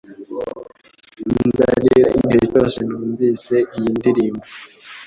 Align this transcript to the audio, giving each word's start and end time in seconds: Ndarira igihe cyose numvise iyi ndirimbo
Ndarira 1.47 2.05
igihe 2.17 2.43
cyose 2.51 2.79
numvise 2.87 3.55
iyi 3.77 3.89
ndirimbo 3.97 4.43